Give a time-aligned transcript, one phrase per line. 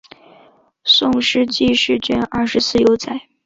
[0.83, 3.21] 宋诗纪事卷二十四有载。